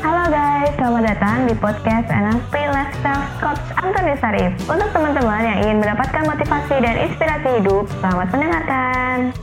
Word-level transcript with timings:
Halo 0.00 0.32
guys, 0.32 0.72
selamat 0.80 1.12
datang 1.12 1.44
di 1.44 1.52
podcast 1.60 2.08
NLP 2.08 2.54
Lifestyle 2.72 3.20
Coach 3.36 3.60
Antoni 3.76 4.16
Sarif. 4.16 4.56
Untuk 4.64 4.88
teman-teman 4.96 5.44
yang 5.44 5.58
ingin 5.60 5.76
mendapatkan 5.76 6.24
motivasi 6.24 6.80
dan 6.80 7.04
inspirasi 7.04 7.60
hidup, 7.60 7.84
selamat 8.00 8.32
mendengarkan. 8.32 9.36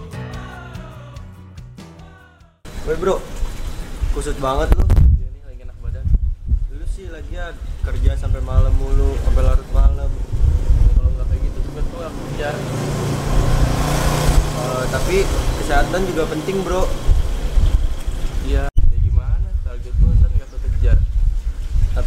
Woi 2.89 2.97
bro, 2.97 3.21
kusut 4.17 4.33
banget 4.41 4.73
lu. 4.73 4.81
Iya 5.21 5.29
nih 5.29 5.41
lagi 5.45 5.61
enak 5.61 5.77
badan. 5.77 6.05
Lu 6.73 6.85
sih 6.89 7.05
lagian 7.13 7.53
kerja 7.85 8.17
sampai 8.17 8.41
malam 8.41 8.73
mulu, 8.81 9.13
sampai 9.29 9.45
larut 9.45 9.69
malam. 9.69 10.09
Kalau 10.97 11.09
nggak 11.21 11.25
kayak 11.37 11.41
gitu 11.45 11.59
juga 11.69 11.81
tuh 11.85 12.01
aku 12.01 12.19
kerja. 12.33 12.49
Eh, 14.57 14.83
tapi 14.89 15.15
kesehatan 15.61 16.01
juga 16.09 16.25
penting 16.33 16.65
bro. 16.65 17.06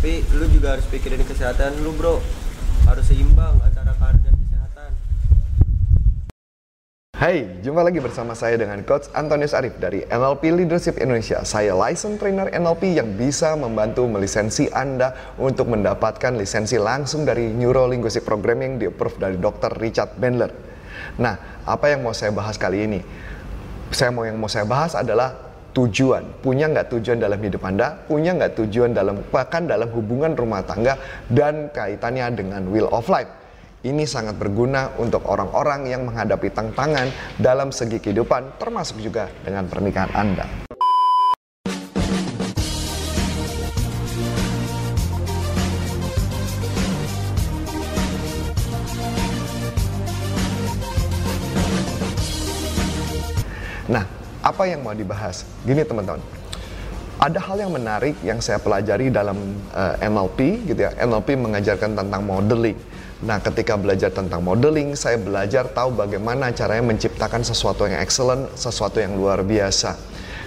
Tapi 0.00 0.24
lu 0.32 0.48
juga 0.48 0.72
harus 0.72 0.88
pikirin 0.88 1.20
kesehatan 1.28 1.76
lu 1.84 1.92
bro. 1.92 2.24
Harus 2.88 3.04
seimbang 3.04 3.52
antara 3.60 3.92
karir 4.00 4.16
dan 4.24 4.32
kesehatan. 4.32 4.90
Hai, 7.12 7.60
jumpa 7.60 7.84
lagi 7.84 8.00
bersama 8.00 8.32
saya 8.32 8.56
dengan 8.56 8.80
Coach 8.88 9.12
Antonius 9.12 9.52
Arif 9.52 9.76
dari 9.76 10.00
NLP 10.08 10.56
Leadership 10.56 10.96
Indonesia. 10.96 11.44
Saya 11.44 11.76
license 11.76 12.16
trainer 12.16 12.48
NLP 12.48 12.96
yang 12.96 13.12
bisa 13.12 13.52
membantu 13.60 14.08
melisensi 14.08 14.72
Anda 14.72 15.36
untuk 15.36 15.68
mendapatkan 15.68 16.32
lisensi 16.32 16.80
langsung 16.80 17.28
dari 17.28 17.52
Neuro 17.52 17.84
Linguistic 17.84 18.24
Programming 18.24 18.80
di 18.80 18.88
approve 18.88 19.20
dari 19.20 19.36
Dr. 19.36 19.76
Richard 19.76 20.16
Bandler. 20.16 20.48
Nah, 21.20 21.60
apa 21.68 21.92
yang 21.92 22.00
mau 22.00 22.16
saya 22.16 22.32
bahas 22.32 22.56
kali 22.56 22.88
ini? 22.88 23.04
Saya 23.92 24.08
mau 24.16 24.24
yang 24.24 24.40
mau 24.40 24.48
saya 24.48 24.64
bahas 24.64 24.96
adalah 24.96 25.49
tujuan. 25.72 26.42
Punya 26.42 26.66
nggak 26.70 26.90
tujuan 26.96 27.18
dalam 27.22 27.40
hidup 27.40 27.62
Anda? 27.62 27.94
Punya 28.06 28.34
nggak 28.34 28.58
tujuan 28.58 28.90
dalam 28.94 29.22
bahkan 29.30 29.66
dalam 29.66 29.88
hubungan 29.94 30.34
rumah 30.34 30.62
tangga 30.66 30.98
dan 31.30 31.70
kaitannya 31.70 32.26
dengan 32.34 32.66
will 32.68 32.90
of 32.90 33.06
life? 33.06 33.30
Ini 33.80 34.04
sangat 34.04 34.36
berguna 34.36 34.92
untuk 35.00 35.24
orang-orang 35.24 35.88
yang 35.88 36.04
menghadapi 36.04 36.52
tantangan 36.52 37.08
dalam 37.40 37.72
segi 37.72 37.96
kehidupan, 37.96 38.60
termasuk 38.60 39.00
juga 39.00 39.32
dengan 39.40 39.64
pernikahan 39.64 40.12
Anda. 40.12 40.44
Nah, 53.90 54.19
apa 54.40 54.62
yang 54.68 54.80
mau 54.80 54.96
dibahas? 54.96 55.44
Gini 55.64 55.84
teman-teman, 55.84 56.20
ada 57.20 57.36
hal 57.36 57.60
yang 57.60 57.72
menarik 57.76 58.16
yang 58.24 58.40
saya 58.40 58.56
pelajari 58.56 59.12
dalam 59.12 59.36
eh, 59.76 60.08
NLP 60.08 60.64
gitu 60.72 60.80
ya. 60.88 60.96
NLP 60.96 61.36
mengajarkan 61.36 61.92
tentang 61.92 62.22
modeling. 62.24 62.76
Nah, 63.20 63.36
ketika 63.36 63.76
belajar 63.76 64.08
tentang 64.08 64.40
modeling, 64.40 64.96
saya 64.96 65.20
belajar 65.20 65.68
tahu 65.68 65.92
bagaimana 65.92 66.56
caranya 66.56 66.88
menciptakan 66.88 67.44
sesuatu 67.44 67.84
yang 67.84 68.00
excellent, 68.00 68.48
sesuatu 68.56 68.96
yang 68.96 69.12
luar 69.12 69.44
biasa. 69.44 69.92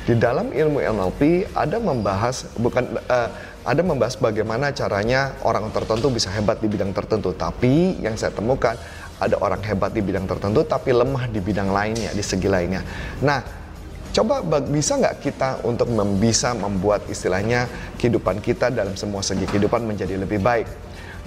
Di 0.04 0.18
dalam 0.18 0.50
ilmu 0.50 0.82
NLP 0.82 1.54
ada 1.54 1.78
membahas 1.78 2.50
bukan 2.58 2.98
eh, 2.98 3.30
ada 3.64 3.82
membahas 3.86 4.18
bagaimana 4.20 4.74
caranya 4.76 5.38
orang 5.46 5.70
tertentu 5.72 6.10
bisa 6.10 6.34
hebat 6.34 6.58
di 6.58 6.68
bidang 6.68 6.92
tertentu. 6.92 7.38
Tapi 7.38 8.02
yang 8.02 8.18
saya 8.18 8.34
temukan 8.34 8.74
ada 9.22 9.38
orang 9.40 9.62
hebat 9.62 9.94
di 9.94 10.02
bidang 10.02 10.26
tertentu 10.26 10.66
tapi 10.66 10.92
lemah 10.92 11.30
di 11.30 11.40
bidang 11.40 11.70
lainnya, 11.70 12.12
di 12.12 12.24
segi 12.26 12.50
lainnya. 12.50 12.82
Nah, 13.24 13.63
Coba 14.14 14.46
bisa 14.62 15.02
nggak 15.02 15.26
kita 15.26 15.50
untuk 15.66 15.90
bisa 16.22 16.54
membuat 16.54 17.10
istilahnya 17.10 17.66
kehidupan 17.98 18.46
kita 18.46 18.70
dalam 18.70 18.94
semua 18.94 19.26
segi 19.26 19.50
kehidupan 19.50 19.90
menjadi 19.90 20.22
lebih 20.22 20.38
baik. 20.38 20.70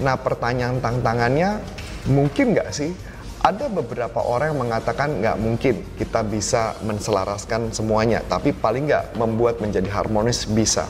Nah 0.06 0.14
pertanyaan 0.14 0.78
tantangannya 0.78 1.58
mungkin 2.06 2.54
nggak 2.54 2.70
sih? 2.70 2.94
Ada 3.42 3.70
beberapa 3.70 4.22
orang 4.22 4.54
yang 4.54 4.60
mengatakan 4.70 5.18
nggak 5.18 5.36
mungkin 5.38 5.74
kita 5.98 6.22
bisa 6.26 6.78
menselaraskan 6.86 7.74
semuanya, 7.74 8.22
tapi 8.26 8.54
paling 8.54 8.86
nggak 8.86 9.18
membuat 9.18 9.58
menjadi 9.58 9.90
harmonis 9.90 10.46
bisa. 10.46 10.86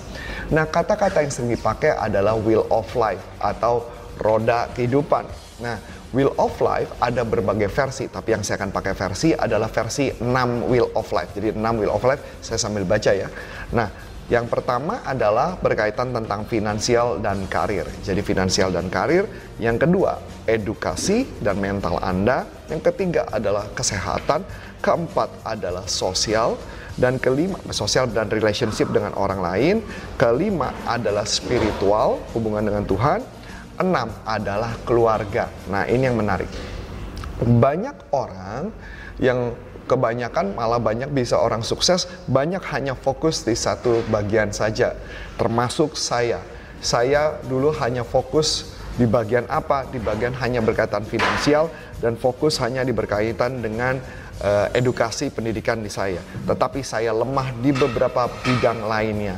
Nah 0.52 0.68
kata-kata 0.68 1.24
yang 1.24 1.32
sering 1.32 1.52
dipakai 1.56 1.96
adalah 1.96 2.36
wheel 2.36 2.68
of 2.68 2.88
life 2.92 3.20
atau 3.40 3.88
roda 4.20 4.68
kehidupan. 4.76 5.24
Nah 5.64 5.80
Wheel 6.14 6.30
of 6.38 6.54
Life 6.62 6.94
ada 7.02 7.26
berbagai 7.26 7.66
versi, 7.66 8.06
tapi 8.06 8.34
yang 8.34 8.46
saya 8.46 8.62
akan 8.62 8.70
pakai 8.70 8.94
versi 8.94 9.34
adalah 9.34 9.66
versi 9.66 10.10
6 10.10 10.22
Wheel 10.70 10.94
of 10.94 11.10
Life. 11.10 11.34
Jadi 11.34 11.54
6 11.54 11.80
Wheel 11.82 11.90
of 11.90 12.02
Life 12.06 12.22
saya 12.38 12.58
sambil 12.62 12.86
baca 12.86 13.10
ya. 13.10 13.26
Nah, 13.74 13.88
yang 14.26 14.50
pertama 14.50 15.06
adalah 15.06 15.54
berkaitan 15.54 16.10
tentang 16.10 16.50
finansial 16.50 17.22
dan 17.22 17.46
karir. 17.46 17.86
Jadi 18.02 18.26
finansial 18.26 18.74
dan 18.74 18.90
karir. 18.90 19.22
Yang 19.62 19.86
kedua, 19.86 20.18
edukasi 20.50 21.26
dan 21.38 21.62
mental 21.62 22.02
Anda. 22.02 22.42
Yang 22.66 22.90
ketiga 22.90 23.30
adalah 23.30 23.70
kesehatan. 23.70 24.42
Keempat 24.82 25.30
adalah 25.46 25.86
sosial. 25.86 26.58
Dan 26.96 27.20
kelima, 27.20 27.60
sosial 27.70 28.08
dan 28.10 28.26
relationship 28.26 28.90
dengan 28.90 29.14
orang 29.14 29.38
lain. 29.44 29.76
Kelima 30.18 30.74
adalah 30.88 31.22
spiritual, 31.28 32.18
hubungan 32.34 32.66
dengan 32.66 32.82
Tuhan. 32.82 33.35
Enam 33.76 34.08
adalah 34.24 34.72
keluarga. 34.88 35.52
Nah, 35.68 35.84
ini 35.84 36.08
yang 36.08 36.16
menarik. 36.16 36.48
Banyak 37.44 38.08
orang 38.16 38.72
yang 39.20 39.52
kebanyakan 39.84 40.56
malah 40.56 40.80
banyak 40.82 41.12
bisa 41.12 41.38
orang 41.38 41.60
sukses, 41.62 42.10
banyak 42.26 42.60
hanya 42.72 42.96
fokus 42.96 43.44
di 43.44 43.52
satu 43.52 44.02
bagian 44.08 44.50
saja. 44.50 44.96
Termasuk 45.36 45.94
saya. 45.94 46.40
Saya 46.80 47.36
dulu 47.44 47.72
hanya 47.80 48.04
fokus 48.04 48.76
di 48.96 49.04
bagian 49.04 49.44
apa? 49.52 49.84
Di 49.88 50.00
bagian 50.00 50.32
hanya 50.40 50.64
berkaitan 50.64 51.04
finansial 51.04 51.68
dan 52.00 52.16
fokus 52.16 52.56
hanya 52.64 52.80
di 52.80 52.96
berkaitan 52.96 53.60
dengan 53.60 54.00
eh, 54.40 54.66
edukasi 54.72 55.28
pendidikan 55.28 55.84
di 55.84 55.92
saya. 55.92 56.20
Tetapi 56.48 56.80
saya 56.80 57.12
lemah 57.12 57.52
di 57.60 57.76
beberapa 57.76 58.28
bidang 58.40 58.88
lainnya. 58.88 59.36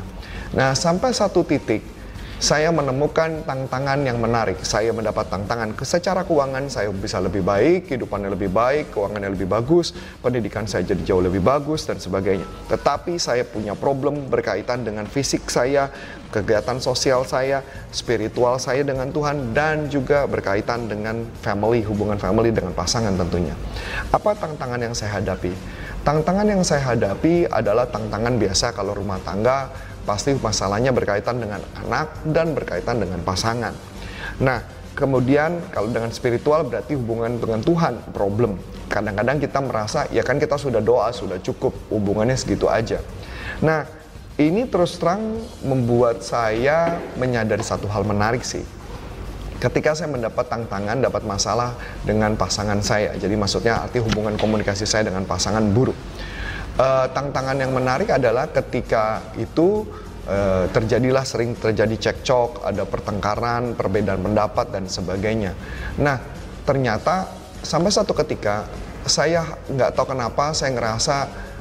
Nah, 0.55 0.73
sampai 0.73 1.13
satu 1.13 1.45
titik 1.45 1.98
saya 2.39 2.71
menemukan 2.71 3.43
tantangan 3.43 3.99
yang 4.07 4.23
menarik. 4.23 4.63
Saya 4.63 4.95
mendapat 4.95 5.27
tantangan 5.27 5.75
secara 5.83 6.23
keuangan 6.23 6.71
saya 6.71 6.87
bisa 6.95 7.19
lebih 7.19 7.43
baik, 7.43 7.91
kehidupannya 7.91 8.31
lebih 8.31 8.55
baik, 8.55 8.95
keuangannya 8.95 9.35
lebih 9.35 9.51
bagus, 9.51 9.91
pendidikan 10.23 10.63
saya 10.71 10.87
jadi 10.87 11.03
jauh 11.03 11.19
lebih 11.19 11.43
bagus 11.43 11.83
dan 11.91 11.99
sebagainya. 11.99 12.47
Tetapi 12.71 13.19
saya 13.19 13.43
punya 13.43 13.75
problem 13.75 14.31
berkaitan 14.31 14.87
dengan 14.87 15.11
fisik 15.11 15.51
saya, 15.51 15.91
kegiatan 16.31 16.79
sosial 16.79 17.27
saya, 17.27 17.67
spiritual 17.91 18.63
saya 18.63 18.87
dengan 18.87 19.11
Tuhan 19.11 19.51
dan 19.51 19.91
juga 19.91 20.31
berkaitan 20.31 20.87
dengan 20.87 21.27
family, 21.43 21.83
hubungan 21.83 22.23
family 22.23 22.55
dengan 22.55 22.71
pasangan 22.71 23.19
tentunya. 23.19 23.59
Apa 24.15 24.39
tantangan 24.39 24.79
yang 24.79 24.95
saya 24.95 25.19
hadapi? 25.19 25.51
Tantangan 26.07 26.47
yang 26.47 26.63
saya 26.63 26.95
hadapi 26.95 27.51
adalah 27.51 27.91
tantangan 27.91 28.39
biasa 28.39 28.71
kalau 28.71 28.95
rumah 28.95 29.19
tangga 29.27 29.88
pasti 30.09 30.33
masalahnya 30.41 30.89
berkaitan 30.89 31.37
dengan 31.37 31.61
anak 31.85 32.25
dan 32.25 32.57
berkaitan 32.57 32.97
dengan 32.97 33.21
pasangan. 33.21 33.77
Nah, 34.41 34.65
kemudian 34.97 35.69
kalau 35.69 35.93
dengan 35.93 36.09
spiritual 36.09 36.65
berarti 36.65 36.97
hubungan 36.97 37.37
dengan 37.37 37.61
Tuhan 37.61 38.17
problem. 38.17 38.57
Kadang-kadang 38.89 39.37
kita 39.37 39.61
merasa 39.61 40.09
ya 40.09 40.25
kan 40.25 40.41
kita 40.41 40.57
sudah 40.57 40.81
doa, 40.81 41.13
sudah 41.13 41.37
cukup, 41.45 41.77
hubungannya 41.93 42.41
segitu 42.41 42.73
aja. 42.73 43.05
Nah, 43.61 43.85
ini 44.41 44.65
terus 44.65 44.97
terang 44.97 45.45
membuat 45.61 46.25
saya 46.25 46.97
menyadari 47.21 47.61
satu 47.61 47.85
hal 47.91 48.09
menarik 48.09 48.41
sih. 48.41 48.65
Ketika 49.59 49.91
saya 49.93 50.07
mendapat 50.07 50.47
tantangan, 50.47 51.03
dapat 51.03 51.27
masalah 51.27 51.75
dengan 52.07 52.39
pasangan 52.39 52.79
saya, 52.79 53.19
jadi 53.19 53.35
maksudnya 53.35 53.83
arti 53.83 53.99
hubungan 53.99 54.39
komunikasi 54.39 54.87
saya 54.87 55.11
dengan 55.11 55.27
pasangan 55.27 55.67
buruk. 55.75 55.99
Eh, 56.79 57.07
tantangan 57.11 57.59
yang 57.59 57.75
menarik 57.75 58.07
adalah 58.07 58.47
ketika 58.55 59.35
itu 59.35 59.83
eh, 60.31 60.71
terjadilah 60.71 61.27
sering 61.27 61.59
terjadi 61.59 61.91
cekcok, 61.99 62.63
ada 62.63 62.87
pertengkaran, 62.87 63.75
perbedaan 63.75 64.23
pendapat 64.23 64.71
dan 64.71 64.87
sebagainya. 64.87 65.59
Nah, 65.99 66.23
ternyata 66.63 67.27
sampai 67.67 67.91
satu 67.91 68.15
ketika 68.15 68.71
saya 69.03 69.59
nggak 69.67 69.91
tahu 69.91 70.15
kenapa 70.15 70.55
saya 70.55 70.71
ngerasa 70.79 71.17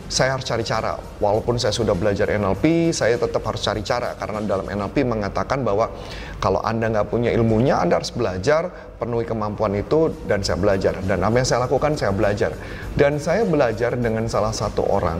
saya 0.07 0.39
harus 0.39 0.47
cari 0.47 0.63
cara. 0.63 0.95
Walaupun 1.19 1.59
saya 1.59 1.75
sudah 1.75 1.91
belajar 1.91 2.31
NLP, 2.31 2.95
saya 2.95 3.19
tetap 3.19 3.43
harus 3.43 3.59
cari 3.59 3.83
cara. 3.83 4.15
Karena 4.15 4.39
dalam 4.39 4.63
NLP 4.63 5.03
mengatakan 5.03 5.67
bahwa 5.67 5.91
kalau 6.39 6.63
Anda 6.63 6.87
nggak 6.87 7.07
punya 7.11 7.29
ilmunya, 7.35 7.75
Anda 7.83 7.99
harus 7.99 8.15
belajar, 8.15 8.71
penuhi 8.97 9.27
kemampuan 9.27 9.75
itu 9.75 10.15
dan 10.23 10.47
saya 10.47 10.55
belajar. 10.55 10.95
Dan 11.03 11.19
apa 11.27 11.35
yang 11.35 11.47
saya 11.47 11.59
lakukan, 11.67 11.99
saya 11.99 12.15
belajar. 12.15 12.55
Dan 12.95 13.19
saya 13.19 13.43
belajar 13.43 13.99
dengan 13.99 14.23
salah 14.31 14.55
satu 14.55 14.87
orang 14.87 15.19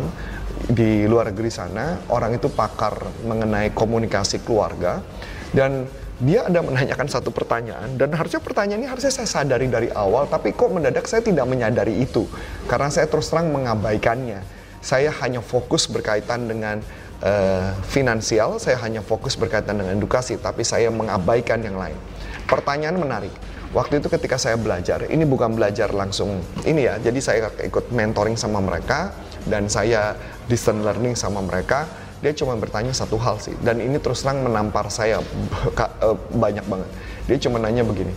di 0.72 1.06
luar 1.06 1.36
negeri 1.36 1.51
sana, 1.51 2.00
orang 2.07 2.39
itu 2.39 2.48
pakar 2.48 2.95
mengenai 3.28 3.75
komunikasi 3.75 4.39
keluarga. 4.48 5.04
Dan 5.51 5.84
dia 6.18 6.48
ada 6.48 6.63
menanyakan 6.63 7.12
satu 7.12 7.30
pertanyaan. 7.36 8.00
Dan 8.00 8.16
harusnya 8.16 8.39
pertanyaan 8.39 8.88
ini 8.88 8.89
harusnya 8.89 9.12
saya 9.12 9.28
sadari 9.28 9.68
dari 9.68 9.92
awal. 9.92 10.31
Tapi 10.31 10.56
kok 10.56 10.72
mendadak 10.72 11.12
saya 11.12 11.19
tidak 11.19 11.44
menyadari 11.44 12.00
itu? 12.00 12.24
Karena 12.72 12.88
saya 12.88 13.12
terus 13.12 13.28
terang 13.28 13.51
mengabaikannya 13.51 14.56
saya 14.88 15.12
hanya 15.19 15.44
fokus 15.44 15.84
berkaitan 15.92 16.48
dengan 16.48 16.80
eh, 17.19 17.75
finansial, 17.92 18.56
saya 18.56 18.80
hanya 18.80 19.04
fokus 19.04 19.36
berkaitan 19.36 19.75
dengan 19.84 20.00
edukasi, 20.00 20.39
tapi 20.39 20.63
saya 20.63 20.88
mengabaikan 20.88 21.60
yang 21.60 21.75
lain. 21.75 22.00
Pertanyaan 22.48 22.95
menarik. 22.95 23.36
Waktu 23.75 24.00
itu 24.00 24.07
ketika 24.07 24.39
saya 24.39 24.56
belajar, 24.56 25.12
ini 25.12 25.28
bukan 25.28 25.51
belajar 25.60 25.92
langsung 25.92 26.39
ini 26.63 26.88
ya, 26.88 26.95
jadi 27.04 27.19
saya 27.19 27.51
ikut 27.68 27.92
mentoring 27.92 28.39
sama 28.39 28.63
mereka 28.63 29.12
dan 29.44 29.68
saya 29.68 30.16
distance 30.48 30.80
learning 30.80 31.19
sama 31.19 31.44
mereka. 31.44 31.84
Dia 32.24 32.31
cuma 32.31 32.56
bertanya 32.56 32.95
satu 32.95 33.19
hal 33.19 33.44
sih, 33.44 33.54
dan 33.60 33.84
ini 33.84 34.00
terus 34.00 34.24
terang 34.24 34.39
menampar 34.39 34.88
saya 34.88 35.19
eh, 36.07 36.18
banyak 36.31 36.63
banget. 36.63 36.89
Dia 37.28 37.38
cuma 37.44 37.60
nanya 37.60 37.84
begini, 37.84 38.16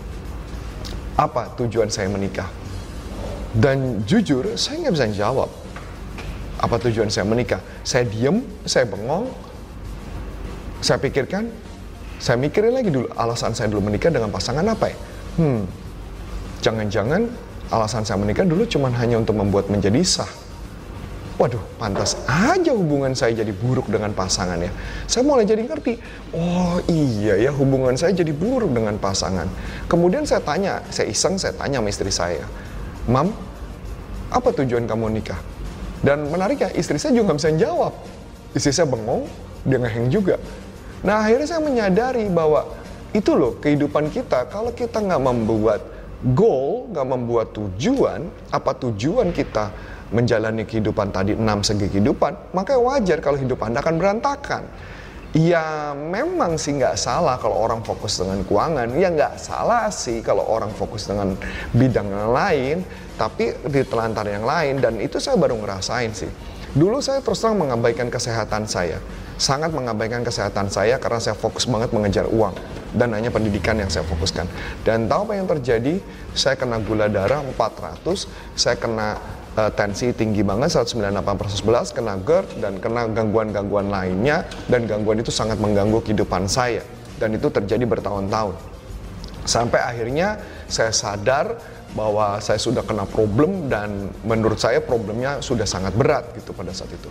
apa 1.18 1.50
tujuan 1.58 1.90
saya 1.90 2.06
menikah? 2.06 2.46
Dan 3.50 4.06
jujur, 4.06 4.54
saya 4.54 4.86
nggak 4.86 4.94
bisa 4.94 5.26
jawab 5.26 5.50
apa 6.60 6.76
tujuan 6.76 7.08
saya 7.08 7.24
menikah. 7.24 7.58
Saya 7.82 8.04
diem, 8.04 8.44
saya 8.68 8.84
bengong, 8.84 9.32
saya 10.84 11.00
pikirkan, 11.00 11.48
saya 12.20 12.36
mikirin 12.36 12.76
lagi 12.76 12.92
dulu 12.92 13.08
alasan 13.16 13.56
saya 13.56 13.72
dulu 13.72 13.88
menikah 13.88 14.12
dengan 14.12 14.28
pasangan 14.28 14.64
apa 14.68 14.92
ya? 14.92 14.96
Hmm, 15.40 15.64
jangan-jangan 16.60 17.32
alasan 17.72 18.04
saya 18.04 18.20
menikah 18.20 18.44
dulu 18.44 18.68
cuma 18.68 18.92
hanya 18.92 19.16
untuk 19.16 19.40
membuat 19.40 19.72
menjadi 19.72 20.04
sah. 20.04 20.28
Waduh, 21.40 21.64
pantas 21.80 22.20
aja 22.28 22.76
hubungan 22.76 23.16
saya 23.16 23.32
jadi 23.32 23.48
buruk 23.56 23.88
dengan 23.88 24.12
pasangan 24.12 24.60
ya. 24.60 24.68
Saya 25.08 25.24
mulai 25.24 25.48
jadi 25.48 25.64
ngerti, 25.64 25.96
oh 26.36 26.76
iya 26.84 27.40
ya 27.40 27.50
hubungan 27.56 27.96
saya 27.96 28.12
jadi 28.12 28.28
buruk 28.36 28.68
dengan 28.76 29.00
pasangan. 29.00 29.48
Kemudian 29.88 30.28
saya 30.28 30.44
tanya, 30.44 30.84
saya 30.92 31.08
iseng, 31.08 31.40
saya 31.40 31.56
tanya 31.56 31.80
sama 31.80 31.88
istri 31.88 32.12
saya, 32.12 32.44
Mam, 33.08 33.32
apa 34.28 34.48
tujuan 34.52 34.84
kamu 34.84 35.16
nikah? 35.16 35.40
Dan 36.00 36.32
menariknya 36.32 36.72
istri 36.72 36.96
saya 36.96 37.12
juga 37.12 37.32
nggak 37.32 37.38
bisa 37.40 37.50
jawab. 37.60 37.92
Istri 38.56 38.72
saya 38.72 38.88
bengong, 38.88 39.28
dia 39.68 39.78
ngeheng 39.78 40.08
juga. 40.08 40.40
Nah 41.04 41.24
akhirnya 41.24 41.48
saya 41.48 41.60
menyadari 41.60 42.28
bahwa 42.32 42.64
itu 43.12 43.34
loh 43.34 43.58
kehidupan 43.58 44.08
kita 44.08 44.48
kalau 44.48 44.72
kita 44.72 45.00
nggak 45.02 45.22
membuat 45.22 45.80
goal, 46.36 46.88
nggak 46.92 47.06
membuat 47.08 47.46
tujuan, 47.56 48.28
apa 48.52 48.70
tujuan 48.76 49.32
kita 49.32 49.72
menjalani 50.10 50.66
kehidupan 50.66 51.14
tadi 51.14 51.38
enam 51.38 51.62
segi 51.62 51.86
kehidupan, 51.86 52.52
maka 52.52 52.76
wajar 52.76 53.22
kalau 53.22 53.38
hidup 53.38 53.62
Anda 53.62 53.80
akan 53.80 53.94
berantakan. 53.96 54.62
Ya 55.30 55.94
memang 55.94 56.58
sih 56.58 56.74
nggak 56.74 56.98
salah 56.98 57.38
kalau 57.38 57.54
orang 57.54 57.86
fokus 57.86 58.18
dengan 58.18 58.42
keuangan, 58.42 58.90
ya 58.98 59.14
nggak 59.14 59.38
salah 59.38 59.86
sih 59.86 60.26
kalau 60.26 60.42
orang 60.42 60.74
fokus 60.74 61.06
dengan 61.06 61.38
bidang 61.70 62.10
yang 62.10 62.34
lain, 62.34 62.76
tapi 63.14 63.54
di 63.70 63.86
telantar 63.86 64.26
yang 64.26 64.42
lain 64.42 64.82
dan 64.82 64.98
itu 64.98 65.22
saya 65.22 65.38
baru 65.38 65.54
ngerasain 65.54 66.10
sih. 66.10 66.30
Dulu 66.74 66.98
saya 66.98 67.22
terus 67.22 67.38
terang 67.38 67.62
mengabaikan 67.62 68.10
kesehatan 68.10 68.66
saya, 68.66 68.98
sangat 69.38 69.70
mengabaikan 69.70 70.26
kesehatan 70.26 70.66
saya 70.66 70.98
karena 70.98 71.22
saya 71.22 71.38
fokus 71.38 71.62
banget 71.70 71.94
mengejar 71.94 72.26
uang 72.26 72.54
dan 72.98 73.14
hanya 73.14 73.30
pendidikan 73.30 73.78
yang 73.78 73.90
saya 73.90 74.02
fokuskan. 74.10 74.50
Dan 74.82 75.06
tahu 75.06 75.30
apa 75.30 75.34
yang 75.38 75.46
terjadi? 75.46 76.02
Saya 76.34 76.58
kena 76.58 76.82
gula 76.82 77.06
darah 77.06 77.38
400, 77.42 78.02
saya 78.58 78.74
kena 78.74 79.18
uh, 79.56 79.70
tensi 79.72 80.12
tinggi 80.14 80.44
banget 80.44 80.74
198 80.76 81.40
per 81.40 81.48
11 81.48 81.96
kena 81.96 82.14
GERD 82.20 82.48
dan 82.62 82.74
kena 82.78 83.08
gangguan-gangguan 83.10 83.90
lainnya 83.90 84.46
dan 84.70 84.86
gangguan 84.86 85.18
itu 85.18 85.32
sangat 85.32 85.58
mengganggu 85.58 85.98
kehidupan 86.04 86.46
saya. 86.46 86.84
Dan 87.20 87.36
itu 87.36 87.52
terjadi 87.52 87.84
bertahun-tahun. 87.84 88.56
Sampai 89.44 89.80
akhirnya 89.80 90.40
saya 90.68 90.92
sadar 90.92 91.56
bahwa 91.94 92.38
saya 92.38 92.58
sudah 92.58 92.86
kena 92.86 93.02
problem 93.06 93.66
dan 93.66 94.10
menurut 94.22 94.58
saya 94.62 94.78
problemnya 94.78 95.42
sudah 95.42 95.66
sangat 95.66 95.94
berat 95.98 96.30
gitu 96.38 96.54
pada 96.54 96.70
saat 96.70 96.90
itu. 96.94 97.10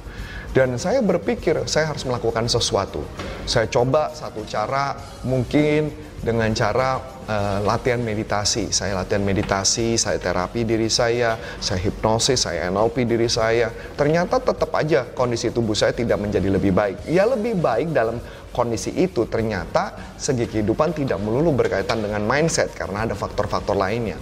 Dan 0.49 0.81
saya 0.81 1.05
berpikir 1.05 1.69
saya 1.69 1.93
harus 1.93 2.07
melakukan 2.09 2.49
sesuatu. 2.49 3.05
Saya 3.45 3.69
coba 3.69 4.09
satu 4.17 4.41
cara 4.49 4.97
mungkin 5.21 5.93
dengan 6.19 6.51
cara 6.51 6.99
uh, 7.29 7.59
latihan 7.63 8.01
meditasi. 8.01 8.73
Saya 8.73 8.97
latihan 8.97 9.23
meditasi, 9.23 9.95
saya 9.95 10.17
terapi 10.17 10.65
diri 10.65 10.89
saya, 10.89 11.37
saya 11.61 11.79
hipnosis, 11.79 12.49
saya 12.49 12.67
NLP 12.73 13.05
diri 13.05 13.29
saya. 13.29 13.71
Ternyata 13.93 14.41
tetap 14.41 14.73
aja 14.73 15.07
kondisi 15.13 15.53
tubuh 15.53 15.77
saya 15.77 15.93
tidak 15.93 16.17
menjadi 16.17 16.49
lebih 16.49 16.73
baik. 16.73 17.07
Ya 17.07 17.29
lebih 17.29 17.59
baik 17.59 17.93
dalam 17.93 18.17
kondisi 18.49 18.89
itu 18.97 19.29
ternyata 19.29 20.17
segi 20.17 20.49
kehidupan 20.49 20.97
tidak 20.97 21.21
melulu 21.21 21.53
berkaitan 21.53 22.01
dengan 22.01 22.25
mindset 22.25 22.73
karena 22.73 23.05
ada 23.05 23.13
faktor-faktor 23.13 23.77
lainnya. 23.77 24.17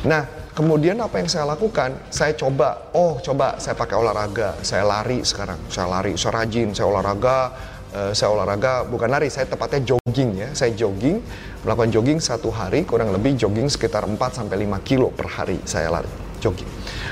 Nah, 0.00 0.24
kemudian 0.56 0.96
apa 0.96 1.20
yang 1.20 1.28
saya 1.28 1.44
lakukan? 1.44 1.92
Saya 2.08 2.32
coba, 2.32 2.88
oh 2.96 3.20
coba 3.20 3.60
saya 3.60 3.76
pakai 3.76 4.00
olahraga, 4.00 4.56
saya 4.64 4.88
lari 4.88 5.20
sekarang, 5.20 5.60
saya 5.68 5.92
lari, 5.92 6.16
saya 6.16 6.40
rajin, 6.40 6.72
saya 6.72 6.88
olahraga, 6.88 7.52
uh, 7.92 8.12
saya 8.16 8.32
olahraga 8.32 8.88
bukan 8.88 9.12
lari, 9.12 9.28
saya 9.28 9.44
tepatnya 9.44 9.92
jogging 9.92 10.30
ya. 10.40 10.48
Saya 10.56 10.72
jogging, 10.72 11.20
melakukan 11.68 11.92
jogging 11.92 12.16
satu 12.16 12.48
hari 12.48 12.88
kurang 12.88 13.12
lebih 13.12 13.36
jogging 13.36 13.68
sekitar 13.68 14.08
4 14.08 14.16
sampai 14.16 14.64
5 14.64 14.88
kilo 14.88 15.12
per 15.12 15.28
hari 15.28 15.60
saya 15.68 15.92
lari 15.92 16.08
jogging. 16.40 16.68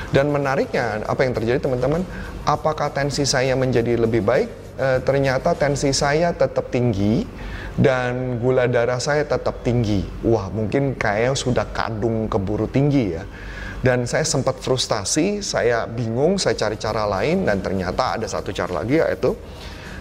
Dan 0.08 0.32
menariknya 0.32 1.04
apa 1.04 1.28
yang 1.28 1.36
terjadi 1.36 1.60
teman-teman? 1.60 2.00
Apakah 2.48 2.88
tensi 2.88 3.28
saya 3.28 3.52
menjadi 3.52 4.00
lebih 4.00 4.24
baik? 4.24 4.48
E, 4.80 5.04
ternyata 5.04 5.52
tensi 5.52 5.92
saya 5.92 6.32
tetap 6.32 6.72
tinggi 6.72 7.28
dan 7.78 8.42
gula 8.42 8.66
darah 8.66 8.98
saya 8.98 9.22
tetap 9.22 9.62
tinggi. 9.62 10.02
Wah, 10.26 10.50
mungkin 10.50 10.98
kayak 10.98 11.38
sudah 11.38 11.70
kadung 11.70 12.26
keburu 12.26 12.66
tinggi 12.66 13.14
ya. 13.14 13.22
Dan 13.78 14.10
saya 14.10 14.26
sempat 14.26 14.58
frustasi, 14.58 15.38
saya 15.38 15.86
bingung, 15.86 16.34
saya 16.34 16.58
cari 16.58 16.74
cara 16.74 17.06
lain 17.06 17.46
dan 17.46 17.62
ternyata 17.62 18.18
ada 18.18 18.26
satu 18.26 18.50
cara 18.50 18.82
lagi 18.82 18.98
yaitu 18.98 19.38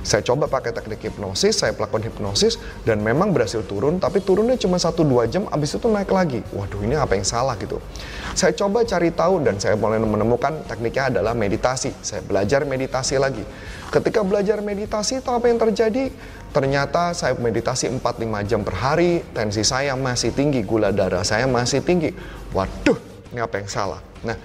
saya 0.07 0.23
coba 0.23 0.47
pakai 0.47 0.71
teknik 0.71 1.03
hipnosis, 1.03 1.59
saya 1.59 1.75
melakukan 1.75 2.07
hipnosis 2.07 2.55
dan 2.87 3.03
memang 3.03 3.35
berhasil 3.35 3.59
turun, 3.67 3.99
tapi 3.99 4.23
turunnya 4.23 4.55
cuma 4.55 4.79
1-2 4.79 5.27
jam, 5.27 5.43
abis 5.51 5.75
itu 5.75 5.91
naik 5.91 6.07
lagi. 6.15 6.39
Waduh 6.55 6.79
ini 6.87 6.95
apa 6.95 7.19
yang 7.19 7.27
salah 7.27 7.59
gitu. 7.59 7.83
Saya 8.31 8.55
coba 8.55 8.87
cari 8.87 9.11
tahu 9.11 9.43
dan 9.43 9.59
saya 9.59 9.75
mulai 9.75 9.99
menemukan 9.99 10.63
tekniknya 10.63 11.11
adalah 11.11 11.35
meditasi. 11.35 11.91
Saya 11.99 12.23
belajar 12.23 12.63
meditasi 12.63 13.19
lagi. 13.19 13.43
Ketika 13.91 14.23
belajar 14.23 14.63
meditasi, 14.63 15.19
tahu 15.19 15.43
apa 15.43 15.51
yang 15.51 15.59
terjadi? 15.59 16.07
Ternyata 16.55 17.11
saya 17.11 17.35
meditasi 17.35 17.91
4-5 17.91 18.47
jam 18.47 18.63
per 18.63 18.79
hari, 18.79 19.27
tensi 19.35 19.67
saya 19.67 19.91
masih 19.99 20.31
tinggi, 20.31 20.63
gula 20.63 20.95
darah 20.95 21.27
saya 21.27 21.51
masih 21.51 21.83
tinggi. 21.83 22.15
Waduh, 22.55 22.95
ini 23.35 23.43
apa 23.43 23.59
yang 23.59 23.67
salah? 23.67 23.99
Nah, 24.23 24.39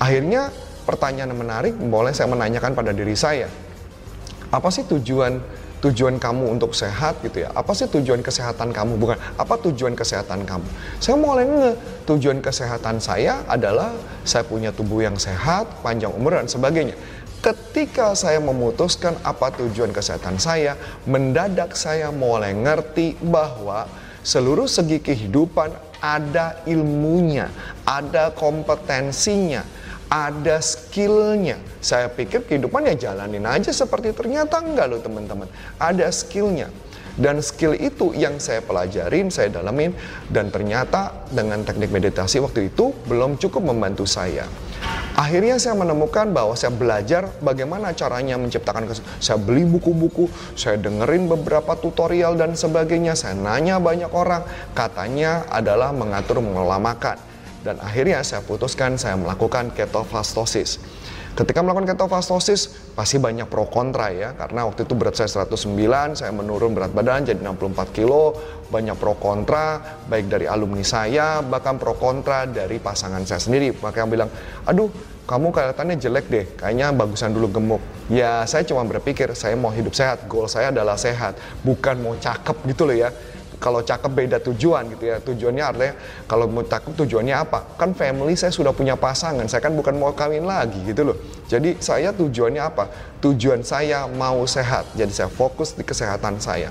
akhirnya 0.00 0.48
pertanyaan 0.88 1.28
yang 1.28 1.40
menarik, 1.44 1.76
boleh 1.76 2.16
saya 2.16 2.32
menanyakan 2.32 2.72
pada 2.72 2.96
diri 2.96 3.12
saya, 3.12 3.67
apa 4.48 4.68
sih 4.72 4.84
tujuan 4.88 5.40
tujuan 5.78 6.18
kamu 6.18 6.58
untuk 6.58 6.74
sehat 6.74 7.22
gitu 7.22 7.46
ya? 7.46 7.54
Apa 7.54 7.70
sih 7.74 7.86
tujuan 7.86 8.18
kesehatan 8.18 8.74
kamu? 8.74 8.98
Bukan 8.98 9.18
apa 9.38 9.54
tujuan 9.62 9.94
kesehatan 9.94 10.42
kamu? 10.42 10.66
Saya 10.98 11.14
mulai 11.14 11.46
nge 11.46 11.70
tujuan 12.08 12.42
kesehatan 12.42 12.98
saya 12.98 13.46
adalah 13.46 13.94
saya 14.26 14.42
punya 14.42 14.74
tubuh 14.74 15.06
yang 15.06 15.14
sehat 15.14 15.70
panjang 15.84 16.10
umur 16.10 16.34
dan 16.34 16.50
sebagainya. 16.50 16.98
Ketika 17.38 18.18
saya 18.18 18.42
memutuskan 18.42 19.14
apa 19.22 19.54
tujuan 19.54 19.94
kesehatan 19.94 20.42
saya 20.42 20.74
mendadak 21.06 21.78
saya 21.78 22.10
mulai 22.10 22.50
ngerti 22.50 23.14
bahwa 23.22 23.86
seluruh 24.26 24.66
segi 24.66 24.98
kehidupan 24.98 25.70
ada 26.02 26.58
ilmunya 26.66 27.46
ada 27.86 28.34
kompetensinya 28.34 29.62
ada 30.08 30.56
skillnya. 30.64 31.60
Saya 31.84 32.08
pikir 32.08 32.48
kehidupan 32.48 32.88
ya 32.88 33.12
jalanin 33.12 33.44
aja 33.44 33.70
seperti 33.70 34.16
ternyata 34.16 34.60
enggak 34.60 34.88
loh 34.88 35.00
teman-teman. 35.00 35.48
Ada 35.76 36.08
skillnya. 36.12 36.72
Dan 37.18 37.42
skill 37.42 37.74
itu 37.74 38.14
yang 38.14 38.38
saya 38.38 38.62
pelajarin, 38.62 39.26
saya 39.26 39.50
dalamin, 39.50 39.90
dan 40.30 40.54
ternyata 40.54 41.26
dengan 41.34 41.66
teknik 41.66 41.90
meditasi 41.90 42.38
waktu 42.38 42.70
itu 42.70 42.94
belum 43.10 43.42
cukup 43.42 43.74
membantu 43.74 44.06
saya. 44.06 44.46
Akhirnya 45.18 45.58
saya 45.58 45.74
menemukan 45.74 46.30
bahwa 46.30 46.54
saya 46.54 46.70
belajar 46.70 47.26
bagaimana 47.42 47.90
caranya 47.90 48.38
menciptakan 48.38 48.86
Saya 49.18 49.34
beli 49.34 49.66
buku-buku, 49.66 50.30
saya 50.54 50.78
dengerin 50.78 51.26
beberapa 51.26 51.74
tutorial 51.74 52.38
dan 52.38 52.54
sebagainya, 52.54 53.18
saya 53.18 53.34
nanya 53.34 53.82
banyak 53.82 54.14
orang, 54.14 54.46
katanya 54.78 55.42
adalah 55.50 55.90
mengatur 55.90 56.38
mengelola 56.38 56.78
makan. 56.78 57.27
Dan 57.62 57.82
akhirnya 57.82 58.22
saya 58.22 58.44
putuskan 58.46 58.94
saya 58.96 59.18
melakukan 59.18 59.74
ketofastosis. 59.74 60.78
Ketika 61.38 61.62
melakukan 61.62 61.94
ketofastosis 61.94 62.90
pasti 62.98 63.22
banyak 63.22 63.46
pro 63.46 63.70
kontra 63.70 64.10
ya 64.10 64.34
karena 64.34 64.66
waktu 64.66 64.82
itu 64.82 64.98
berat 64.98 65.14
saya 65.14 65.46
109, 65.46 66.18
saya 66.18 66.34
menurun 66.34 66.74
berat 66.74 66.90
badan 66.90 67.30
jadi 67.30 67.38
64 67.38 67.94
kilo, 67.94 68.34
banyak 68.74 68.98
pro 68.98 69.14
kontra 69.14 69.78
baik 70.10 70.26
dari 70.26 70.50
alumni 70.50 70.82
saya 70.82 71.38
bahkan 71.46 71.78
pro 71.78 71.94
kontra 71.94 72.42
dari 72.42 72.82
pasangan 72.82 73.22
saya 73.22 73.38
sendiri. 73.38 73.70
Maka 73.78 74.02
yang 74.02 74.10
bilang, 74.10 74.30
"Aduh, 74.66 74.90
kamu 75.30 75.54
kelihatannya 75.54 75.96
jelek 76.02 76.26
deh, 76.26 76.44
kayaknya 76.58 76.90
bagusan 76.90 77.30
dulu 77.30 77.54
gemuk." 77.54 77.82
Ya, 78.10 78.42
saya 78.42 78.66
cuma 78.66 78.82
berpikir 78.82 79.30
saya 79.38 79.54
mau 79.54 79.70
hidup 79.70 79.94
sehat, 79.94 80.26
goal 80.26 80.50
saya 80.50 80.74
adalah 80.74 80.98
sehat, 80.98 81.38
bukan 81.62 82.02
mau 82.02 82.18
cakep 82.18 82.66
gitu 82.66 82.82
loh 82.82 82.98
ya 82.98 83.14
kalau 83.58 83.82
cakep 83.82 84.10
beda 84.10 84.38
tujuan 84.42 84.86
gitu 84.94 85.04
ya. 85.10 85.18
Tujuannya 85.18 85.64
artinya 85.66 85.94
kalau 86.30 86.46
mau 86.46 86.62
cakep 86.62 86.94
tujuannya 86.94 87.34
apa? 87.34 87.74
Kan 87.74 87.92
family 87.92 88.38
saya 88.38 88.54
sudah 88.54 88.70
punya 88.70 88.94
pasangan, 88.94 89.46
saya 89.50 89.58
kan 89.62 89.74
bukan 89.74 89.98
mau 89.98 90.14
kawin 90.14 90.46
lagi 90.46 90.78
gitu 90.86 91.12
loh. 91.12 91.16
Jadi 91.50 91.78
saya 91.82 92.14
tujuannya 92.14 92.62
apa? 92.62 92.90
Tujuan 93.18 93.66
saya 93.66 94.06
mau 94.06 94.46
sehat. 94.46 94.94
Jadi 94.94 95.10
saya 95.10 95.30
fokus 95.30 95.74
di 95.74 95.82
kesehatan 95.82 96.38
saya. 96.38 96.70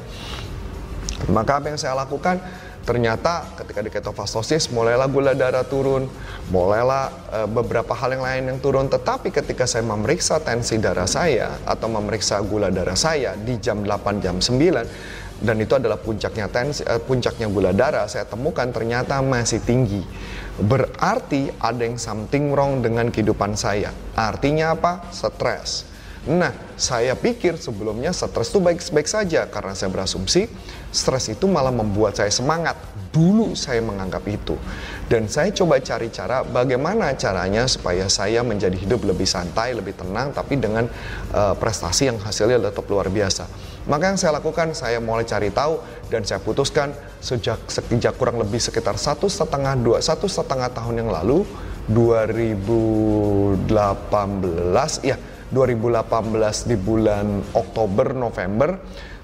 Maka 1.27 1.60
apa 1.60 1.70
yang 1.70 1.79
saya 1.79 1.94
lakukan? 1.98 2.39
Ternyata 2.88 3.44
ketika 3.60 3.84
di 3.84 3.91
ketofastosis 3.91 4.72
mulailah 4.72 5.12
gula 5.12 5.36
darah 5.36 5.67
turun, 5.67 6.08
mulailah 6.48 7.12
e, 7.27 7.39
beberapa 7.51 7.91
hal 7.91 8.15
yang 8.15 8.24
lain 8.24 8.44
yang 8.48 8.60
turun. 8.63 8.88
Tetapi 8.88 9.27
ketika 9.27 9.67
saya 9.67 9.84
memeriksa 9.84 10.39
tensi 10.39 10.79
darah 10.79 11.03
saya 11.03 11.60
atau 11.67 11.91
memeriksa 11.91 12.39
gula 12.48 12.72
darah 12.72 12.96
saya 12.96 13.36
di 13.36 13.60
jam 13.60 13.84
8 13.84 14.24
jam 14.24 14.39
9 14.39 15.17
dan 15.38 15.62
itu 15.62 15.77
adalah 15.77 16.01
puncaknya 16.01 16.50
tensi 16.50 16.82
e, 16.82 16.98
puncaknya 17.01 17.46
gula 17.50 17.72
darah, 17.74 18.10
saya 18.10 18.25
temukan 18.25 18.70
ternyata 18.74 19.22
masih 19.22 19.62
tinggi. 19.62 20.01
Berarti 20.58 21.53
ada 21.62 21.86
yang 21.86 22.01
something 22.01 22.50
wrong 22.53 22.82
dengan 22.82 23.13
kehidupan 23.13 23.53
saya. 23.53 23.94
Artinya 24.17 24.74
apa? 24.74 25.06
Stres 25.13 25.98
Nah, 26.27 26.51
saya 26.75 27.15
pikir 27.15 27.56
sebelumnya 27.56 28.12
stres 28.12 28.51
itu 28.51 28.60
baik-baik 28.60 29.08
saja 29.08 29.48
karena 29.48 29.72
saya 29.72 29.88
berasumsi 29.88 30.51
stres 30.91 31.32
itu 31.32 31.48
malah 31.48 31.72
membuat 31.72 32.20
saya 32.20 32.27
semangat. 32.27 32.75
Dulu 33.18 33.58
saya 33.58 33.82
menganggap 33.82 34.22
itu. 34.30 34.54
Dan 35.10 35.26
saya 35.26 35.50
coba 35.50 35.82
cari 35.82 36.14
cara 36.14 36.46
bagaimana 36.46 37.18
caranya 37.18 37.66
supaya 37.66 38.06
saya 38.06 38.46
menjadi 38.46 38.78
hidup 38.78 39.10
lebih 39.10 39.26
santai, 39.26 39.74
lebih 39.74 39.98
tenang, 39.98 40.30
tapi 40.38 40.62
dengan 40.62 40.86
uh, 41.34 41.58
prestasi 41.58 42.14
yang 42.14 42.22
hasilnya 42.22 42.62
tetap 42.70 42.86
luar 42.86 43.10
biasa. 43.10 43.50
Maka 43.90 44.14
yang 44.14 44.20
saya 44.22 44.38
lakukan, 44.38 44.78
saya 44.78 45.02
mulai 45.02 45.26
cari 45.26 45.50
tahu 45.50 45.82
dan 46.14 46.22
saya 46.22 46.38
putuskan 46.38 46.94
sejak 47.18 47.58
sejak 47.66 48.14
kurang 48.22 48.38
lebih 48.38 48.62
sekitar 48.62 49.00
satu 49.00 49.26
setengah 49.26 49.74
dua 49.80 49.98
satu 50.04 50.30
setengah 50.30 50.70
tahun 50.70 51.02
yang 51.02 51.10
lalu 51.10 51.42
2018 51.88 53.64
ya 55.08 55.18
2018 55.48 56.68
di 56.68 56.76
bulan 56.76 57.40
Oktober 57.56 58.12
November 58.12 58.76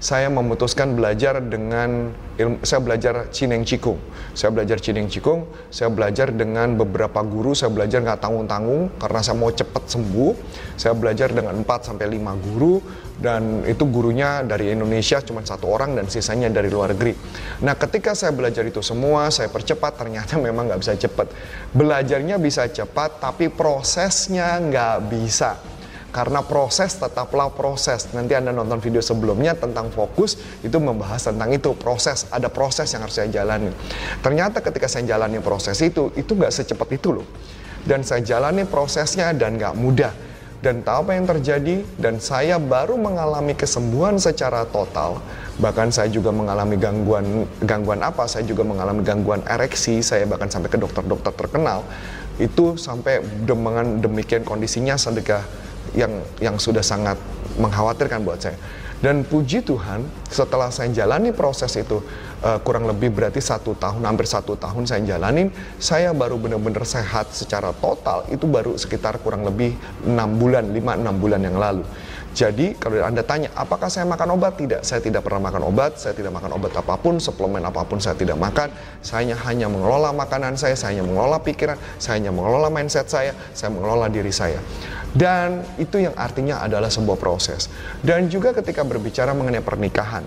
saya 0.04 0.28
memutuskan 0.28 0.92
belajar 0.92 1.40
dengan 1.40 2.12
ilmu, 2.36 2.60
saya 2.60 2.84
belajar 2.84 3.32
Cineng 3.32 3.64
Cikung. 3.64 3.96
Saya 4.36 4.52
belajar 4.52 4.76
Cineng 4.76 5.08
Cikung, 5.08 5.48
saya 5.72 5.88
belajar 5.88 6.28
dengan 6.28 6.76
beberapa 6.76 7.24
guru, 7.24 7.56
saya 7.56 7.72
belajar 7.72 8.04
nggak 8.04 8.20
tanggung-tanggung 8.20 8.92
karena 9.00 9.20
saya 9.24 9.40
mau 9.40 9.48
cepat 9.48 9.88
sembuh. 9.88 10.32
Saya 10.76 10.92
belajar 10.92 11.32
dengan 11.32 11.56
4 11.56 11.88
sampai 11.88 12.20
5 12.20 12.20
guru 12.36 12.84
dan 13.16 13.64
itu 13.64 13.88
gurunya 13.88 14.44
dari 14.44 14.76
Indonesia 14.76 15.24
cuma 15.24 15.40
satu 15.40 15.72
orang 15.72 15.96
dan 15.96 16.04
sisanya 16.12 16.52
dari 16.52 16.68
luar 16.68 16.92
negeri. 16.92 17.16
Nah 17.64 17.72
ketika 17.72 18.12
saya 18.12 18.36
belajar 18.36 18.68
itu 18.68 18.84
semua, 18.84 19.32
saya 19.32 19.48
percepat 19.48 20.04
ternyata 20.04 20.36
memang 20.36 20.68
nggak 20.68 20.84
bisa 20.84 21.00
cepat. 21.00 21.32
Belajarnya 21.72 22.36
bisa 22.36 22.68
cepat 22.68 23.24
tapi 23.24 23.48
prosesnya 23.48 24.60
nggak 24.60 24.96
bisa 25.08 25.73
karena 26.14 26.46
proses 26.46 26.94
tetaplah 26.94 27.50
proses. 27.50 28.06
Nanti 28.14 28.38
Anda 28.38 28.54
nonton 28.54 28.78
video 28.78 29.02
sebelumnya 29.02 29.58
tentang 29.58 29.90
fokus, 29.90 30.38
itu 30.62 30.78
membahas 30.78 31.26
tentang 31.26 31.50
itu, 31.50 31.74
proses. 31.74 32.30
Ada 32.30 32.46
proses 32.46 32.86
yang 32.94 33.02
harus 33.02 33.18
saya 33.18 33.26
jalani. 33.26 33.74
Ternyata 34.22 34.62
ketika 34.62 34.86
saya 34.86 35.02
jalani 35.10 35.42
proses 35.42 35.74
itu, 35.82 36.14
itu 36.14 36.38
nggak 36.38 36.54
secepat 36.54 36.86
itu 36.94 37.18
loh. 37.18 37.26
Dan 37.82 38.06
saya 38.06 38.22
jalani 38.22 38.62
prosesnya 38.62 39.34
dan 39.34 39.58
nggak 39.58 39.74
mudah. 39.74 40.14
Dan 40.62 40.80
tahu 40.80 41.04
apa 41.04 41.12
yang 41.18 41.26
terjadi? 41.28 41.84
Dan 42.00 42.22
saya 42.22 42.56
baru 42.56 42.96
mengalami 42.96 43.52
kesembuhan 43.52 44.16
secara 44.16 44.64
total. 44.70 45.20
Bahkan 45.60 45.92
saya 45.92 46.08
juga 46.08 46.32
mengalami 46.32 46.80
gangguan 46.80 47.44
gangguan 47.60 48.00
apa? 48.00 48.24
Saya 48.24 48.48
juga 48.48 48.64
mengalami 48.64 49.04
gangguan 49.04 49.44
ereksi. 49.44 50.00
Saya 50.00 50.24
bahkan 50.24 50.48
sampai 50.48 50.72
ke 50.72 50.80
dokter-dokter 50.80 51.36
terkenal. 51.36 51.84
Itu 52.40 52.80
sampai 52.80 53.20
dengan 53.44 54.00
demikian 54.00 54.48
kondisinya 54.48 54.96
sedekah 54.96 55.63
yang 55.92 56.24
yang 56.40 56.56
sudah 56.56 56.80
sangat 56.80 57.20
mengkhawatirkan 57.60 58.24
buat 58.24 58.40
saya. 58.40 58.56
Dan 59.04 59.20
puji 59.20 59.60
Tuhan, 59.60 60.08
setelah 60.32 60.72
saya 60.72 60.88
jalani 60.88 61.28
proses 61.28 61.76
itu 61.76 62.00
uh, 62.40 62.56
kurang 62.64 62.88
lebih 62.88 63.12
berarti 63.12 63.36
satu 63.36 63.76
tahun, 63.76 64.00
hampir 64.00 64.24
satu 64.24 64.56
tahun 64.56 64.88
saya 64.88 65.04
jalanin, 65.04 65.52
saya 65.76 66.16
baru 66.16 66.40
benar-benar 66.40 66.88
sehat 66.88 67.28
secara 67.36 67.76
total 67.84 68.24
itu 68.32 68.48
baru 68.48 68.80
sekitar 68.80 69.20
kurang 69.20 69.44
lebih 69.44 69.76
enam 70.08 70.40
bulan, 70.40 70.72
lima 70.72 70.96
enam 70.96 71.20
bulan 71.20 71.44
yang 71.44 71.60
lalu. 71.60 71.84
Jadi 72.34 72.74
kalau 72.80 72.98
Anda 73.04 73.22
tanya, 73.22 73.52
apakah 73.54 73.86
saya 73.86 74.08
makan 74.10 74.34
obat? 74.40 74.58
Tidak, 74.58 74.82
saya 74.82 74.98
tidak 74.98 75.22
pernah 75.22 75.52
makan 75.52 75.70
obat, 75.70 76.00
saya 76.02 76.18
tidak 76.18 76.34
makan 76.34 76.56
obat 76.58 76.74
apa 76.74 76.98
pun, 76.98 77.22
suplemen 77.22 77.62
apa 77.62 77.86
pun 77.86 78.02
saya 78.02 78.18
tidak 78.18 78.34
makan. 78.34 78.74
Saya 79.06 79.38
hanya 79.46 79.70
mengelola 79.70 80.10
makanan 80.10 80.58
saya, 80.58 80.74
saya 80.74 80.98
hanya 80.98 81.06
mengelola 81.06 81.38
pikiran, 81.38 81.78
saya 82.02 82.18
hanya 82.18 82.34
mengelola 82.34 82.74
mindset 82.74 83.06
saya, 83.06 83.38
saya 83.54 83.70
mengelola 83.70 84.10
diri 84.10 84.34
saya. 84.34 84.58
Dan 85.14 85.62
itu 85.78 86.02
yang 86.02 86.14
artinya 86.18 86.58
adalah 86.58 86.90
sebuah 86.90 87.14
proses. 87.14 87.70
Dan 88.02 88.26
juga 88.26 88.50
ketika 88.50 88.82
berbicara 88.82 89.30
mengenai 89.30 89.62
pernikahan, 89.62 90.26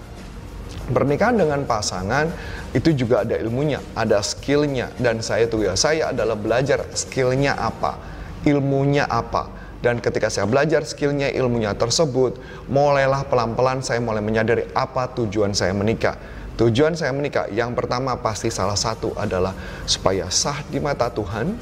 pernikahan 0.88 1.36
dengan 1.36 1.68
pasangan 1.68 2.32
itu 2.72 2.96
juga 2.96 3.28
ada 3.28 3.36
ilmunya, 3.36 3.84
ada 3.94 4.24
skillnya. 4.24 4.88
Dan 4.96 5.20
saya 5.20 5.52
tuh 5.52 5.68
ya, 5.68 5.76
saya 5.76 6.16
adalah 6.16 6.40
belajar 6.40 6.88
skillnya 6.96 7.60
apa, 7.60 8.00
ilmunya 8.48 9.04
apa 9.12 9.58
dan 9.78 10.02
ketika 10.02 10.28
saya 10.34 10.50
belajar 10.50 10.82
skillnya, 10.82 11.30
ilmunya 11.30 11.78
tersebut, 11.78 12.42
mulailah 12.66 13.22
pelan-pelan 13.30 13.86
saya 13.86 14.02
mulai 14.02 14.26
menyadari 14.26 14.66
apa 14.74 15.06
tujuan 15.14 15.54
saya 15.54 15.74
menikah. 15.78 16.18
Tujuan 16.58 16.98
saya 16.98 17.14
menikah, 17.14 17.46
yang 17.54 17.78
pertama 17.78 18.18
pasti 18.18 18.50
salah 18.50 18.74
satu 18.74 19.14
adalah 19.14 19.54
supaya 19.86 20.26
sah 20.34 20.66
di 20.66 20.82
mata 20.82 21.06
Tuhan. 21.14 21.54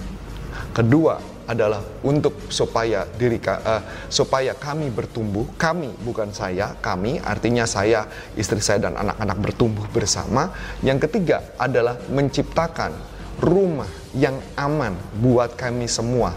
Kedua 0.72 1.35
adalah 1.46 1.82
untuk 2.02 2.50
supaya 2.50 3.06
diri 3.18 3.38
uh, 3.46 4.10
supaya 4.10 4.54
kami 4.58 4.90
bertumbuh, 4.90 5.46
kami 5.56 5.94
bukan 6.02 6.34
saya, 6.34 6.74
kami 6.82 7.22
artinya 7.22 7.64
saya, 7.70 8.10
istri 8.38 8.62
saya 8.62 8.90
dan 8.90 8.98
anak-anak 8.98 9.38
bertumbuh 9.40 9.86
bersama. 9.94 10.50
Yang 10.82 11.10
ketiga 11.10 11.42
adalah 11.58 11.98
menciptakan 12.10 12.94
rumah 13.40 13.90
yang 14.16 14.38
aman 14.58 14.96
buat 15.20 15.54
kami 15.60 15.86
semua 15.86 16.34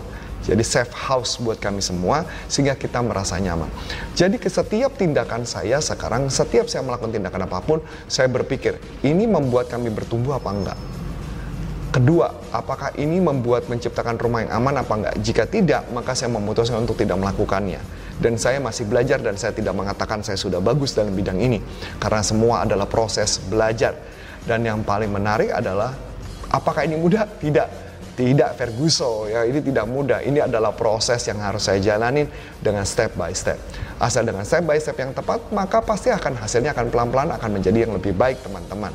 jadi 0.48 0.64
safe 0.64 0.96
house 0.96 1.36
buat 1.36 1.60
kami 1.60 1.84
semua 1.84 2.24
sehingga 2.48 2.72
kita 2.72 3.04
merasa 3.04 3.36
nyaman. 3.36 3.68
Jadi 4.16 4.40
ke 4.40 4.48
setiap 4.48 4.96
tindakan 4.96 5.44
saya 5.44 5.76
sekarang, 5.84 6.32
setiap 6.32 6.72
saya 6.72 6.80
melakukan 6.88 7.12
tindakan 7.12 7.44
apa 7.44 7.60
pun, 7.60 7.84
saya 8.08 8.32
berpikir 8.32 8.80
ini 9.04 9.28
membuat 9.28 9.68
kami 9.68 9.92
bertumbuh 9.92 10.40
apa 10.40 10.48
enggak? 10.48 10.78
Kedua, 11.88 12.28
apakah 12.52 12.92
ini 13.00 13.16
membuat 13.16 13.64
menciptakan 13.72 14.20
rumah 14.20 14.44
yang 14.44 14.60
aman 14.60 14.84
apa 14.84 14.92
enggak? 14.92 15.14
Jika 15.24 15.44
tidak, 15.48 15.88
maka 15.88 16.12
saya 16.12 16.28
memutuskan 16.28 16.84
untuk 16.84 17.00
tidak 17.00 17.16
melakukannya. 17.16 17.80
Dan 18.20 18.36
saya 18.36 18.60
masih 18.60 18.84
belajar 18.84 19.16
dan 19.24 19.40
saya 19.40 19.56
tidak 19.56 19.72
mengatakan 19.72 20.20
saya 20.20 20.36
sudah 20.36 20.60
bagus 20.60 20.92
dalam 20.92 21.16
bidang 21.16 21.40
ini. 21.40 21.64
Karena 21.96 22.20
semua 22.20 22.68
adalah 22.68 22.84
proses 22.84 23.40
belajar. 23.40 23.96
Dan 24.44 24.68
yang 24.68 24.84
paling 24.84 25.08
menarik 25.08 25.48
adalah, 25.48 25.96
apakah 26.52 26.84
ini 26.84 27.00
mudah? 27.00 27.24
Tidak 27.24 27.88
tidak 28.18 28.58
Ferguson 28.58 29.30
ya 29.30 29.46
ini 29.46 29.62
tidak 29.62 29.86
mudah. 29.86 30.18
Ini 30.18 30.50
adalah 30.50 30.74
proses 30.74 31.22
yang 31.30 31.38
harus 31.38 31.70
saya 31.70 31.78
jalanin 31.78 32.26
dengan 32.58 32.82
step 32.82 33.14
by 33.14 33.30
step. 33.30 33.54
Asal 34.02 34.26
dengan 34.26 34.42
step 34.42 34.66
by 34.66 34.74
step 34.82 34.98
yang 34.98 35.14
tepat, 35.14 35.38
maka 35.54 35.78
pasti 35.78 36.10
akan 36.10 36.34
hasilnya 36.42 36.74
akan 36.74 36.90
pelan-pelan 36.90 37.30
akan 37.38 37.50
menjadi 37.62 37.86
yang 37.86 37.94
lebih 37.94 38.18
baik 38.18 38.42
teman-teman. 38.42 38.90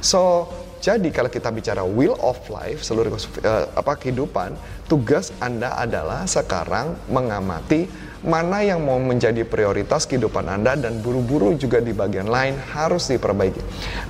So 0.00 0.50
jadi 0.86 1.08
kalau 1.10 1.26
kita 1.26 1.50
bicara 1.50 1.82
wheel 1.82 2.14
of 2.22 2.38
life 2.46 2.84
seluruh 2.84 3.10
uh, 3.10 3.66
apa 3.74 3.98
kehidupan, 3.98 4.54
tugas 4.86 5.34
Anda 5.42 5.74
adalah 5.74 6.28
sekarang 6.30 6.94
mengamati 7.10 7.90
mana 8.22 8.62
yang 8.62 8.82
mau 8.82 8.98
menjadi 8.98 9.42
prioritas 9.42 10.06
kehidupan 10.06 10.46
Anda 10.46 10.78
dan 10.78 10.98
buru-buru 11.02 11.58
juga 11.58 11.82
di 11.82 11.90
bagian 11.90 12.30
lain 12.30 12.58
harus 12.74 13.10
diperbaiki. 13.10 13.62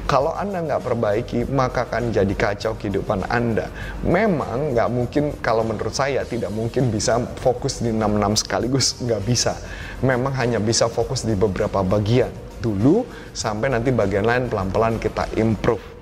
Kalau 0.05 0.37
Anda 0.37 0.64
nggak 0.69 0.83
perbaiki, 0.85 1.40
maka 1.49 1.88
akan 1.88 2.12
jadi 2.12 2.35
kacau 2.37 2.76
kehidupan 2.76 3.25
Anda. 3.28 3.73
Memang 4.05 4.76
nggak 4.76 4.88
mungkin, 4.93 5.25
kalau 5.40 5.64
menurut 5.64 5.93
saya 5.93 6.28
tidak 6.28 6.52
mungkin 6.52 6.93
bisa 6.93 7.21
fokus 7.40 7.81
di 7.81 7.88
66 7.93 8.45
sekaligus, 8.45 8.87
nggak 9.00 9.23
bisa. 9.25 9.57
Memang 10.00 10.33
hanya 10.37 10.61
bisa 10.61 10.88
fokus 10.93 11.25
di 11.25 11.33
beberapa 11.33 11.81
bagian 11.81 12.46
dulu 12.61 13.07
sampai 13.33 13.73
nanti 13.73 13.93
bagian 13.93 14.25
lain 14.25 14.49
pelan-pelan 14.51 14.97
kita 15.01 15.29
improve. 15.37 15.97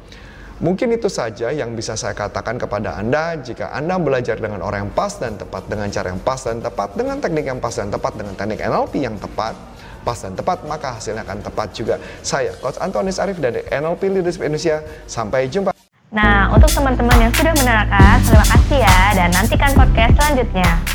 Mungkin 0.63 0.95
itu 0.95 1.11
saja 1.11 1.51
yang 1.51 1.75
bisa 1.75 1.99
saya 1.99 2.15
katakan 2.15 2.55
kepada 2.57 2.95
Anda 2.95 3.35
jika 3.43 3.75
Anda 3.75 3.99
belajar 3.99 4.39
dengan 4.39 4.63
orang 4.63 4.87
yang 4.87 4.93
pas 4.95 5.19
dan 5.19 5.35
tepat, 5.35 5.67
dengan 5.67 5.91
cara 5.91 6.15
yang 6.15 6.23
pas 6.23 6.39
dan 6.39 6.63
tepat, 6.63 6.95
dengan 6.95 7.19
teknik 7.19 7.45
yang 7.51 7.59
pas 7.59 7.75
dan 7.75 7.91
tepat, 7.91 8.13
dengan 8.15 8.39
teknik 8.39 8.63
NLP 8.63 9.03
yang 9.03 9.19
tepat, 9.19 9.59
pas 10.07 10.15
dan 10.15 10.39
tepat, 10.39 10.63
maka 10.71 10.95
hasilnya 10.95 11.27
akan 11.27 11.43
tepat 11.43 11.69
juga. 11.75 11.99
Saya, 12.23 12.55
Coach 12.63 12.79
Antonis 12.79 13.19
Arif 13.19 13.43
dari 13.43 13.67
NLP 13.67 14.15
Leadership 14.15 14.47
Indonesia. 14.47 14.79
Sampai 15.11 15.51
jumpa. 15.51 15.75
Nah, 16.15 16.47
untuk 16.55 16.71
teman-teman 16.71 17.27
yang 17.27 17.33
sudah 17.35 17.51
menerangkan, 17.59 18.23
terima 18.23 18.47
kasih 18.47 18.79
ya, 18.87 18.99
dan 19.19 19.29
nantikan 19.35 19.75
podcast 19.75 20.15
selanjutnya. 20.15 20.94